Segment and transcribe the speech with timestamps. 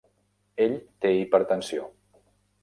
[0.65, 0.73] Ell
[1.05, 1.87] té hipertensió.